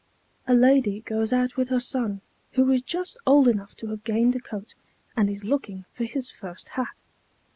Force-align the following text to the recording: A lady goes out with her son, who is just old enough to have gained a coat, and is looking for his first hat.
A 0.47 0.55
lady 0.55 1.01
goes 1.01 1.31
out 1.31 1.57
with 1.57 1.69
her 1.69 1.79
son, 1.79 2.21
who 2.53 2.71
is 2.71 2.81
just 2.81 3.19
old 3.27 3.47
enough 3.47 3.75
to 3.75 3.87
have 3.89 4.03
gained 4.03 4.35
a 4.35 4.39
coat, 4.39 4.73
and 5.15 5.29
is 5.29 5.45
looking 5.45 5.85
for 5.93 6.05
his 6.05 6.31
first 6.31 6.69
hat. 6.69 7.01